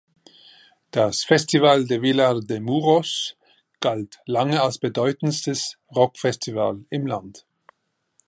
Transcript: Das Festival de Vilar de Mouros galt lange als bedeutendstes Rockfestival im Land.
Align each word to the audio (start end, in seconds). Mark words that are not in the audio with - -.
Das 0.89 1.23
Festival 1.23 1.85
de 1.85 2.01
Vilar 2.01 2.39
de 2.39 2.59
Mouros 2.59 3.37
galt 3.81 4.19
lange 4.25 4.59
als 4.59 4.79
bedeutendstes 4.79 5.77
Rockfestival 5.95 6.83
im 6.89 7.05
Land. 7.05 7.45